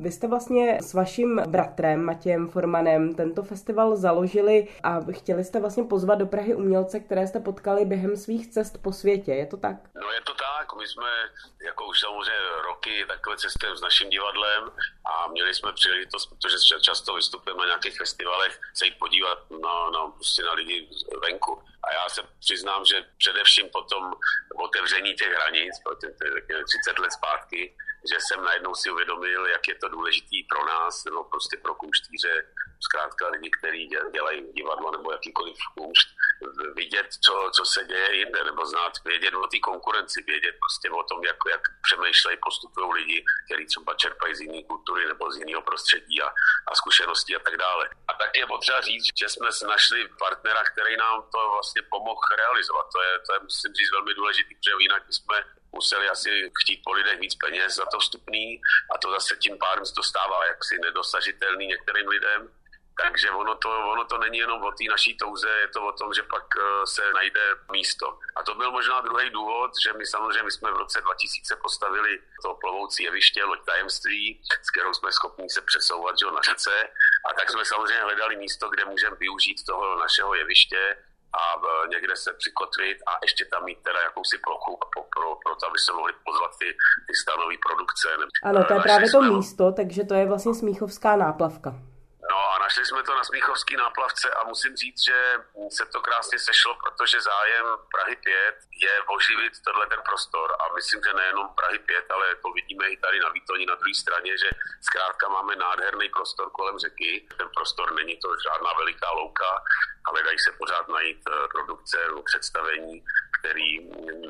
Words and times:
Vy 0.00 0.12
jste 0.12 0.26
vlastně 0.28 0.78
s 0.82 0.94
vaším 0.94 1.42
bratrem 1.46 2.04
Matějem 2.04 2.48
Formanem 2.48 3.14
tento 3.14 3.42
festival 3.42 3.96
založili 3.96 4.68
a 4.82 5.00
chtěli 5.12 5.44
jste 5.44 5.60
vlastně 5.60 5.84
pozvat 5.84 6.18
do 6.18 6.26
Prahy 6.26 6.54
umělce, 6.54 7.00
které 7.00 7.26
jste 7.26 7.40
potkali 7.40 7.84
během 7.84 8.16
svých 8.16 8.50
cest 8.50 8.82
po 8.82 8.92
světě. 8.92 9.32
Je 9.32 9.46
to 9.46 9.56
tak? 9.56 9.76
No 9.94 10.12
je 10.12 10.20
to 10.20 10.34
tak. 10.34 10.76
My 10.78 10.86
jsme 10.88 11.10
jako 11.64 11.86
už 11.86 12.00
samozřejmě 12.00 12.40
roky 12.62 13.04
takhle 13.08 13.36
cestujeme 13.36 13.76
s 13.76 13.80
naším 13.80 14.10
divadlem 14.10 14.70
a 15.04 15.28
měli 15.28 15.54
jsme 15.54 15.72
příležitost, 15.72 16.26
protože 16.26 16.56
často 16.80 17.14
vystupujeme 17.14 17.60
na 17.60 17.66
nějakých 17.66 17.98
festivalech, 17.98 18.60
se 18.74 18.86
jít 18.86 18.98
podívat 18.98 19.38
na, 19.50 19.90
na, 19.90 20.10
prostě 20.10 20.42
na 20.42 20.52
lidi 20.52 20.88
venku. 21.22 21.62
A 21.84 21.92
já 21.92 22.08
se 22.08 22.22
přiznám, 22.40 22.84
že 22.84 23.04
především 23.18 23.68
po 23.72 23.82
tom 23.82 24.14
otevření 24.64 25.14
těch 25.14 25.32
hranic, 25.32 25.74
30 26.84 26.98
let 26.98 27.12
zpátky, 27.12 27.74
že 28.10 28.16
jsem 28.20 28.44
najednou 28.44 28.74
si 28.74 28.90
uvědomil, 28.90 29.46
jak 29.46 29.68
je 29.68 29.74
to 29.74 29.88
důležitý 29.88 30.44
pro 30.44 30.66
nás, 30.66 31.04
nebo 31.04 31.24
prostě 31.24 31.56
pro 31.56 31.74
kumštíře, 31.74 32.46
zkrátka 32.80 33.28
lidi, 33.28 33.50
kteří 33.50 33.90
dělají 34.12 34.52
divadlo 34.52 34.90
nebo 34.90 35.12
jakýkoliv 35.12 35.56
kumšt, 35.78 36.08
vidět, 36.74 37.08
co, 37.24 37.50
co 37.56 37.64
se 37.64 37.84
děje 37.84 38.16
jinde, 38.16 38.44
nebo 38.44 38.66
znát, 38.66 38.92
vědět 39.04 39.34
o 39.34 39.46
té 39.46 39.58
konkurenci, 39.58 40.22
vědět 40.26 40.54
prostě 40.62 40.90
o 40.90 41.02
tom, 41.02 41.24
jak, 41.24 41.36
jak 41.50 41.62
přemýšlejí, 41.82 42.38
postupují 42.42 42.92
lidi, 42.92 43.24
kteří 43.46 43.66
třeba 43.66 43.94
čerpají 43.94 44.34
z 44.34 44.40
jiné 44.40 44.62
kultury 44.62 45.06
nebo 45.06 45.32
z 45.32 45.36
jiného 45.36 45.62
prostředí 45.62 46.22
a, 46.22 46.28
a 46.68 46.74
zkušeností 46.74 47.36
a 47.36 47.38
tak 47.38 47.56
dále. 47.56 47.88
A 48.08 48.12
tak 48.14 48.30
je 48.36 48.46
potřeba 48.46 48.80
říct, 48.80 49.04
že 49.20 49.28
jsme 49.28 49.48
našli 49.68 50.08
partnera, 50.18 50.62
který 50.64 50.96
nám 50.96 51.22
to 51.32 51.50
vlastně 51.52 51.82
pomohl 51.82 52.20
realizovat. 52.36 52.86
To 52.94 53.02
je, 53.02 53.12
to 53.26 53.32
je 53.34 53.40
musím 53.40 53.72
říct, 53.74 53.92
velmi 53.92 54.14
důležitý, 54.14 54.54
protože 54.54 54.74
jinak 54.80 55.02
jsme 55.10 55.44
museli 55.72 56.08
asi 56.08 56.50
chtít 56.62 56.80
po 56.84 56.92
lidech 56.92 57.20
víc 57.20 57.34
peněz 57.34 57.74
za 57.74 57.84
to 57.86 57.98
vstupný 57.98 58.60
a 58.94 58.98
to 58.98 59.10
zase 59.10 59.36
tím 59.36 59.58
pádem 59.58 59.86
se 59.86 59.94
to 59.94 60.02
stává 60.02 60.46
jaksi 60.46 60.78
nedosažitelný 60.78 61.66
některým 61.66 62.08
lidem 62.08 62.50
takže 63.02 63.30
ono 63.30 63.54
to, 63.54 63.70
ono 63.92 64.04
to 64.04 64.18
není 64.18 64.38
jenom 64.38 64.62
o 64.62 64.72
té 64.72 64.84
naší 64.90 65.16
touze, 65.16 65.48
je 65.48 65.68
to 65.68 65.86
o 65.86 65.92
tom, 65.92 66.14
že 66.14 66.22
pak 66.22 66.46
eh, 66.56 66.86
se 66.86 67.02
najde 67.14 67.40
místo. 67.72 68.18
A 68.36 68.42
to 68.42 68.54
byl 68.54 68.70
možná 68.70 69.00
druhý 69.00 69.30
důvod, 69.30 69.70
že 69.84 69.92
my 69.92 70.06
samozřejmě 70.06 70.42
my 70.42 70.50
jsme 70.50 70.72
v 70.72 70.76
roce 70.76 71.00
2000 71.00 71.56
postavili 71.56 72.18
to 72.42 72.54
plovoucí 72.54 73.02
jeviště, 73.02 73.44
loď 73.44 73.58
tajemství, 73.66 74.40
s 74.62 74.70
kterou 74.70 74.94
jsme 74.94 75.12
schopni 75.12 75.50
se 75.50 75.60
přesouvat 75.60 76.18
že, 76.18 76.26
na 76.26 76.42
řece. 76.42 76.88
A 77.30 77.34
tak 77.38 77.50
jsme 77.50 77.64
samozřejmě 77.64 78.02
hledali 78.02 78.36
místo, 78.36 78.68
kde 78.68 78.84
můžeme 78.84 79.16
využít 79.16 79.64
toho 79.66 79.98
našeho 79.98 80.34
jeviště 80.34 80.96
a 81.32 81.42
eh, 81.56 81.88
někde 81.88 82.16
se 82.16 82.32
přikotvit 82.32 82.98
a 83.06 83.12
ještě 83.22 83.44
tam 83.44 83.64
mít 83.64 83.78
teda 83.82 84.00
jakousi 84.02 84.38
plochu 84.38 84.78
pro, 84.92 85.02
pro, 85.02 85.36
pro 85.42 85.54
to, 85.56 85.66
aby 85.66 85.78
se 85.78 85.92
mohli 85.92 86.12
pozvat 86.24 86.50
ty, 86.58 86.68
ty 87.06 87.14
stanové 87.22 87.54
produkce. 87.66 88.08
Ano, 88.42 88.64
to 88.64 88.74
je 88.74 88.80
právě 88.80 89.10
to 89.10 89.22
místo, 89.22 89.72
takže 89.72 90.04
to 90.04 90.14
je 90.14 90.26
vlastně 90.26 90.54
Smíchovská 90.54 91.16
náplavka. 91.16 91.89
Našli 92.70 92.86
jsme 92.86 93.02
to 93.02 93.14
na 93.14 93.24
Smíchovský 93.24 93.76
náplavce 93.76 94.30
a 94.30 94.44
musím 94.44 94.76
říct, 94.76 95.04
že 95.04 95.18
se 95.76 95.86
to 95.92 96.00
krásně 96.00 96.38
sešlo, 96.38 96.74
protože 96.82 97.20
zájem 97.20 97.66
Prahy 97.94 98.16
5 98.16 98.34
je 98.82 98.92
oživit 99.16 99.52
tenhle 99.64 99.86
ten 99.86 100.02
prostor 100.08 100.56
a 100.60 100.74
myslím, 100.74 101.00
že 101.06 101.12
nejenom 101.14 101.48
Prahy 101.54 101.78
5, 101.78 102.10
ale 102.10 102.36
to 102.42 102.48
vidíme 102.52 102.88
i 102.88 102.96
tady 102.96 103.20
na 103.20 103.28
Výtoni 103.28 103.66
na 103.66 103.74
druhé 103.74 103.94
straně, 103.94 104.38
že 104.38 104.50
zkrátka 104.80 105.28
máme 105.28 105.56
nádherný 105.56 106.08
prostor 106.08 106.50
kolem 106.50 106.78
řeky. 106.78 107.28
Ten 107.38 107.48
prostor 107.54 107.92
není 107.94 108.16
to 108.16 108.28
žádná 108.46 108.70
veliká 108.78 109.10
louka, 109.10 109.50
ale 110.08 110.22
dají 110.22 110.38
se 110.38 110.52
pořád 110.52 110.88
najít 110.88 111.22
eh, 111.28 111.48
produkce 111.54 111.96
nebo 112.06 112.22
představení, 112.22 113.04
který 113.38 113.70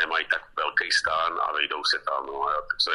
nemají 0.00 0.26
tak 0.28 0.42
velký 0.56 0.90
stán 0.92 1.40
a 1.42 1.52
vejdou 1.52 1.84
se 1.84 1.98
tam. 1.98 2.26
No 2.26 2.48
a 2.48 2.52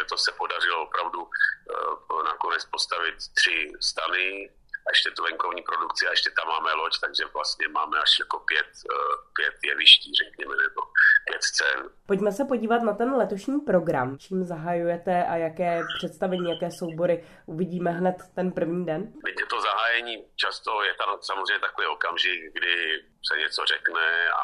to 0.10 0.18
se 0.18 0.32
podařilo 0.32 0.84
opravdu 0.84 1.22
uh, 1.24 2.24
nakonec 2.24 2.66
postavit 2.66 3.16
tři 3.36 3.72
stany, 3.82 4.50
ještě 4.92 5.12
tu 5.12 5.24
venkovní 5.24 5.62
produkci 5.62 6.08
a 6.08 6.12
ještě 6.12 6.30
tam 6.38 6.48
máme 6.48 6.74
loď, 6.74 6.94
takže 7.06 7.24
vlastně 7.34 7.68
máme 7.68 7.98
až 8.00 8.20
jako 8.20 8.40
pět, 8.40 8.72
eh, 8.94 9.16
pět 9.38 9.56
jeviští, 9.70 10.12
řekněme, 10.24 10.56
nebo 10.56 10.82
pět 11.28 11.44
scén. 11.44 11.80
Pojďme 12.08 12.32
se 12.32 12.46
podívat 12.46 12.82
na 12.84 12.94
ten 12.94 13.10
letošní 13.14 13.60
program. 13.60 14.18
Čím 14.18 14.44
zahajujete 14.44 15.26
a 15.26 15.36
jaké 15.36 15.82
představení, 15.98 16.50
jaké 16.50 16.72
soubory 16.72 17.16
uvidíme 17.46 17.92
hned 17.92 18.16
ten 18.36 18.52
první 18.52 18.86
den? 18.86 19.02
Víte, 19.26 19.44
to 19.50 19.62
zahájení 19.62 20.26
často 20.36 20.84
je 20.84 20.94
tam 20.94 21.10
samozřejmě 21.22 21.60
takový 21.60 21.88
okamžik, 21.88 22.54
kdy 22.54 23.04
se 23.28 23.38
něco 23.38 23.66
řekne 23.66 24.30
a 24.30 24.44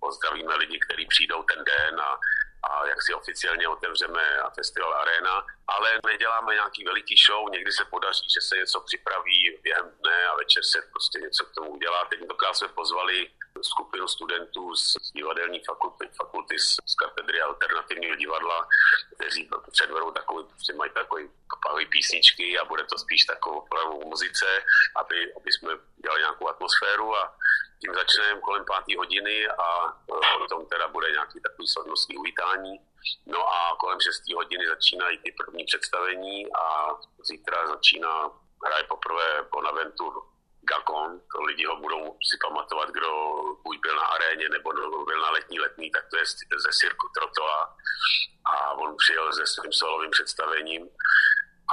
pozdravíme 0.00 0.54
lidi, 0.56 0.78
kteří 0.86 1.06
přijdou 1.06 1.42
ten 1.42 1.64
den 1.64 2.00
a 2.00 2.18
a 2.70 2.86
jak 2.86 3.02
si 3.02 3.14
oficiálně 3.14 3.68
otevřeme 3.68 4.22
festival 4.54 4.94
Arena, 4.94 5.44
ale 5.66 6.00
neděláme 6.06 6.54
nějaký 6.54 6.84
veliký 6.84 7.14
show, 7.26 7.50
někdy 7.50 7.72
se 7.72 7.84
podaří, 7.84 8.26
že 8.34 8.40
se 8.40 8.56
něco 8.56 8.80
připraví 8.80 9.58
během 9.62 9.90
dne 10.00 10.26
a 10.26 10.36
večer 10.36 10.64
se 10.64 10.82
prostě 10.90 11.18
něco 11.20 11.44
k 11.44 11.54
tomu 11.54 11.70
udělá. 11.70 12.04
Tentokrát 12.04 12.54
jsme 12.54 12.68
pozvali 12.68 13.30
skupinu 13.62 14.08
studentů 14.08 14.74
z 14.74 14.96
divadelní 15.14 15.60
fakulty, 15.64 16.08
fakulty 16.16 16.58
z, 16.58 16.76
z 16.86 16.94
katedry 16.94 17.40
alternativního 17.40 18.16
divadla, 18.16 18.68
kteří 19.14 19.48
předvedou 19.72 20.10
takový, 20.10 20.44
prostě 20.44 20.72
mají 20.72 20.90
takový 20.90 21.28
písničky 21.90 22.58
a 22.58 22.64
bude 22.64 22.84
to 22.84 22.98
spíš 22.98 23.24
takovou 23.24 23.66
muzice, 24.04 24.46
aby, 24.96 25.32
aby 25.36 25.52
jsme 25.52 25.72
dělali 26.02 26.20
nějakou 26.20 26.48
atmosféru 26.48 27.16
a 27.16 27.34
tím 27.80 27.94
začneme 27.94 28.40
kolem 28.40 28.64
páté 28.64 28.96
hodiny 28.96 29.48
a 29.48 29.66
potom 30.38 30.66
teda 30.66 30.88
bude 30.88 31.10
nějaký 31.10 31.40
takový 31.40 31.68
slavnostní 31.68 32.16
uvítání. 32.16 32.80
No 33.26 33.48
a 33.48 33.76
kolem 33.80 34.00
6 34.00 34.34
hodiny 34.34 34.66
začínají 34.68 35.18
ty 35.18 35.32
první 35.32 35.64
představení 35.64 36.52
a 36.52 36.94
zítra 37.24 37.66
začíná, 37.66 38.30
hraje 38.66 38.84
poprvé 38.84 39.42
Bonaventur 39.52 40.22
Gakon, 40.70 41.20
to 41.32 41.42
lidi 41.42 41.64
ho 41.64 41.76
budou 41.76 42.18
si 42.30 42.36
pamatovat, 42.42 42.88
kdo 42.90 43.10
buď 43.64 43.80
byl 43.82 43.96
na 43.96 44.02
aréně 44.02 44.48
nebo 44.48 44.72
byl 45.04 45.20
na 45.22 45.30
letní 45.30 45.60
letní, 45.60 45.90
tak 45.90 46.04
to 46.10 46.16
je 46.16 46.24
ze 46.64 46.70
Cirku 46.72 47.08
Trotoa 47.14 47.76
a 48.52 48.72
on 48.72 48.96
přijel 48.96 49.32
se 49.32 49.46
svým 49.46 49.72
solovým 49.72 50.10
představením 50.10 50.88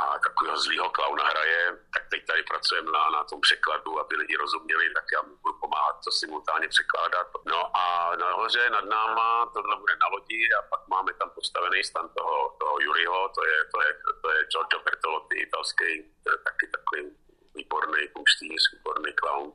a 0.02 0.20
takového 0.20 0.58
zlýho 0.58 0.90
klauna 0.90 1.24
hraje, 1.24 1.78
tak 1.94 2.04
teď 2.10 2.26
tady 2.26 2.44
pracujeme 2.44 2.92
tom 3.24 3.42
překladu, 3.42 4.00
aby 4.00 4.16
lidi 4.16 4.36
rozuměli, 4.36 4.94
tak 4.94 5.06
já 5.14 5.22
mu 5.22 5.36
budu 5.42 5.54
pomáhat 5.60 5.96
to 6.04 6.12
simultánně 6.12 6.68
překládat. 6.68 7.28
No 7.46 7.78
a 7.78 8.16
nahoře 8.16 8.70
nad 8.70 8.86
náma 8.86 9.46
tohle 9.54 9.76
bude 9.76 9.96
na 9.96 10.08
lodi 10.08 10.50
a 10.60 10.62
pak 10.62 10.88
máme 10.88 11.14
tam 11.14 11.30
postavený 11.30 11.84
stan 11.84 12.10
toho, 12.18 12.56
toho 12.60 12.80
Juriho, 12.80 13.30
to 13.36 13.46
je, 13.46 13.58
to 13.74 13.82
je, 13.82 13.92
to 14.22 14.30
je 14.32 14.40
Giorgio 14.52 14.80
Bertolotti, 14.86 15.38
italský, 15.38 15.92
to 16.24 16.32
je 16.32 16.38
taky 16.38 16.66
takový 16.76 17.02
výborný 17.56 18.08
kumštýř, 18.14 18.62
výborný 18.74 19.14
clown. 19.20 19.54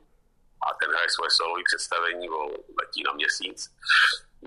A 0.66 0.74
ten 0.74 0.90
hraje 0.90 1.10
svoje 1.10 1.30
solové 1.30 1.62
představení, 1.64 2.28
letí 2.80 3.02
na 3.02 3.12
měsíc. 3.12 3.74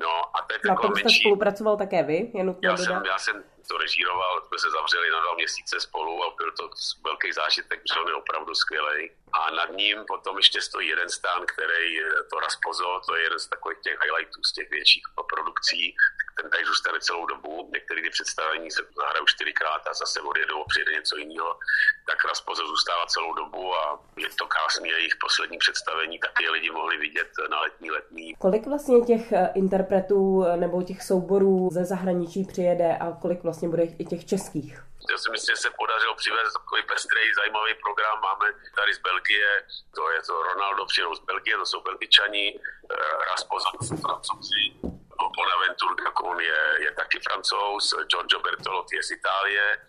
No 0.02 0.38
a 0.38 0.42
to 0.42 0.54
je 0.54 0.60
Na 0.66 0.76
tom 0.76 0.96
jste 0.96 1.10
spolupracoval 1.10 1.78
také 1.78 2.04
vy, 2.04 2.32
je 2.34 2.44
já 2.62 2.78
jsem, 2.78 3.02
já 3.06 3.18
jsem 3.18 3.44
to 3.70 3.78
režíroval, 3.78 4.42
jsme 4.48 4.60
se 4.60 4.70
zavřeli 4.70 5.12
na 5.12 5.20
dva 5.20 5.34
měsíce 5.36 5.80
spolu 5.80 6.24
a 6.24 6.36
byl 6.38 6.52
to 6.52 6.70
velký 7.04 7.32
zážitek, 7.32 7.82
protože 7.82 8.00
on 8.00 8.08
je 8.08 8.16
opravdu 8.16 8.56
skvělý. 8.56 9.12
A 9.34 9.52
nad 9.52 9.70
ním 9.72 9.98
potom 10.08 10.38
ještě 10.38 10.62
stojí 10.62 10.88
jeden 10.88 11.10
stán, 11.10 11.46
který 11.46 12.00
to 12.30 12.40
Raspozo, 12.40 13.02
to 13.08 13.16
je 13.16 13.24
jeden 13.24 13.40
z 13.40 13.48
takových 13.48 13.80
těch 13.80 13.98
highlightů 14.04 14.44
z 14.44 14.54
těch 14.54 14.70
větších 14.70 15.04
produkcí, 15.36 15.96
ten 16.42 16.50
tady 16.50 16.66
zůstane 16.66 17.00
celou 17.00 17.26
dobu. 17.26 17.70
Některé 17.74 18.02
ty 18.02 18.10
představení 18.10 18.72
se 18.72 18.82
zahrajou 19.02 19.26
čtyřikrát 19.26 19.82
a 19.88 19.94
zase 19.94 20.22
odjedou 20.22 20.62
a 20.62 20.66
přijde 20.68 20.92
něco 20.92 21.18
jiného. 21.18 21.60
Tak 22.10 22.26
Raspozo 22.26 22.68
zůstává 22.68 23.06
celou 23.06 23.34
dobu 23.34 23.76
a 23.76 24.00
je 24.18 24.30
to 24.40 24.46
krásné 24.48 24.88
jejich 24.88 25.16
poslední 25.22 25.58
představení, 25.58 26.20
taky 26.20 26.50
lidi 26.50 26.72
mohli 26.72 26.98
vidět 26.98 27.32
na 27.50 27.62
letní 27.62 27.92
letní. 27.92 28.36
Kolik 28.36 28.68
vlastně 28.68 29.02
těch 29.02 29.32
eh, 29.32 29.50
interpretů 29.56 30.44
eh, 30.44 30.58
nebo 30.58 30.84
těch 30.84 31.04
souborů 31.04 31.70
ze 31.72 31.86
zahraničí 31.86 32.46
přijede 32.46 32.98
a 32.98 33.12
kolik 33.22 33.44
vlastně 33.44 33.70
bude 33.70 33.84
i 33.84 34.06
těch 34.06 34.26
českých? 34.26 34.84
Já 35.12 35.18
si 35.18 35.32
myslím, 35.32 35.56
že 35.56 35.62
se 35.62 35.70
podařilo 35.70 36.16
přivést 36.16 36.54
takový 36.54 36.84
pestrý, 36.84 37.34
zajímavý 37.36 37.74
program. 37.86 38.22
Máme 38.22 38.46
tady 38.76 38.94
z 38.94 39.00
Belgie, 39.00 39.48
to 39.96 40.12
je 40.12 40.22
to 40.22 40.44
Ronaldo 40.44 40.86
přijel 40.86 41.16
z 41.16 41.20
Belgie, 41.20 41.58
to 41.58 41.66
jsou 41.66 41.82
Belgičani, 41.82 42.60
eh, 42.92 43.22
jsou 43.80 43.96
francouzi, 43.96 44.64
Bonaventure 45.30 45.96
Gacon 46.04 46.40
je, 46.40 46.62
je 46.80 46.92
taky 46.92 47.20
francouz, 47.20 47.94
Giorgio 48.10 48.40
Bertolotti 48.40 48.96
je 48.96 49.04
z 49.04 49.12
Itálie, 49.12 49.86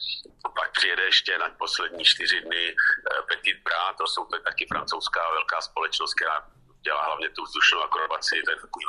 pak 0.54 0.72
přijede 0.72 1.02
ještě 1.02 1.38
na 1.38 1.48
poslední 1.58 2.04
čtyři 2.04 2.40
dny 2.40 2.74
eh, 2.74 3.22
Petit 3.22 3.62
Bras, 3.62 3.96
to 3.98 4.06
jsou 4.06 4.24
to 4.24 4.38
taky 4.38 4.66
francouzská 4.66 5.30
velká 5.30 5.60
společnost, 5.60 6.14
která 6.14 6.46
dělá 6.82 7.04
hlavně 7.04 7.30
tu 7.30 7.42
vzdušnou 7.42 7.82
akrobaci, 7.82 8.42
to 8.44 8.50
je 8.50 8.56
takový 8.56 8.84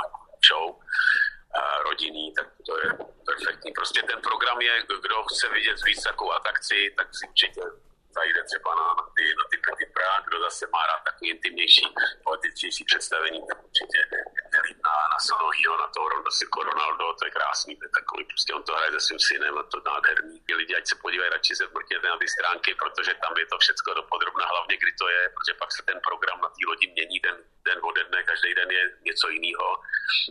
show 0.48 0.76
eh, 0.76 1.84
rodinný, 1.84 2.34
tak 2.34 2.48
to 2.66 2.78
je 2.78 2.90
perfektní. 3.26 3.72
Prostě 3.72 4.02
ten 4.02 4.22
program 4.22 4.62
je, 4.62 4.84
kdo 5.02 5.24
chce 5.24 5.50
vidět 5.50 5.84
víc 5.86 6.04
takovou 6.04 6.32
atrakci, 6.32 6.94
tak 6.98 7.08
si 7.16 7.28
určitě 7.28 7.62
zajde 8.18 8.42
třeba 8.50 8.70
na, 8.80 8.88
na 9.00 9.06
ty, 9.16 9.26
na 9.40 9.46
ty 9.52 9.58
Petit 9.66 9.92
Bras, 9.96 10.24
kdo 10.28 10.38
zase 10.48 10.64
má 10.76 10.82
rád 10.92 11.02
takový 11.10 11.30
intimnější, 11.36 11.86
poetičtější 12.24 12.84
představení, 12.90 13.40
tak 13.50 13.58
určitě 13.68 14.00
na, 14.86 14.96
na 15.14 15.20
Sonohýho, 15.28 15.74
na 15.78 15.88
toho 15.96 16.10
Rondosico 16.10 16.60
Ronaldo, 16.64 17.06
to 17.20 17.26
je 17.26 17.32
krásný, 17.32 17.72
to 17.78 17.86
je 17.86 17.94
takový, 18.00 18.24
prostě 18.32 18.54
on 18.54 18.64
to 18.64 18.74
hraje 18.76 18.92
se 18.92 19.00
svým 19.00 19.20
synem 19.20 19.58
a 19.58 19.64
to 19.64 19.78
nádherný. 19.86 20.36
Ty 20.46 20.54
lidi, 20.56 20.76
ať 20.76 20.86
se 20.88 20.96
podívají 20.96 21.30
radši 21.30 21.56
se 21.56 21.66
na 22.12 22.18
ty 22.18 22.28
stránky, 22.28 22.76
protože 22.76 23.14
tam 23.24 23.34
je 23.38 23.46
to 23.46 23.58
všechno 23.58 23.94
dopodrobná, 23.94 24.46
hlavně 24.46 24.76
kdy 24.78 24.92
to 25.02 25.08
je, 25.16 25.22
protože 25.36 25.54
pak 25.54 25.72
se 25.72 25.82
ten 25.84 26.00
program 26.08 26.42
na 26.42 26.50
té 26.50 26.62
lodi 26.68 26.88
mění 26.88 27.20
den, 27.20 27.38
den 27.68 27.80
ode 27.84 28.04
dne, 28.04 28.24
každý 28.24 28.54
den 28.56 28.72
je 28.72 28.84
něco 29.10 29.30
jiného. 29.30 29.68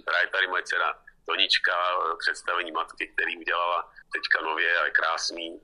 Hraje 0.09 0.27
tady 0.27 0.47
moje 0.47 0.63
dcera 0.63 0.95
Tonička, 1.27 1.77
představení 2.19 2.73
matky, 2.73 3.09
který 3.15 3.39
udělala 3.39 3.93
teďka 4.13 4.41
nově 4.41 4.79
a 4.79 4.85
je 4.85 4.91
krásný 4.91 5.61